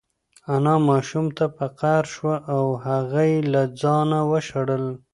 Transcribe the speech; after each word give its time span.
انا 0.53 0.75
ماشوم 0.87 1.27
ته 1.37 1.45
په 1.57 1.65
قهر 1.79 2.03
شوه 2.13 2.35
او 2.55 2.63
هغه 2.85 3.21
یې 3.31 3.39
له 3.53 3.61
ځانه 3.81 4.19
وشړل. 4.31 4.85